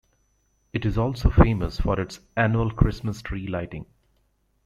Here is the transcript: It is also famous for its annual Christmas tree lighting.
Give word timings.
It 0.73 0.83
is 0.83 0.97
also 0.97 1.29
famous 1.29 1.79
for 1.79 1.99
its 2.01 2.21
annual 2.35 2.71
Christmas 2.71 3.21
tree 3.21 3.45
lighting. 3.45 3.85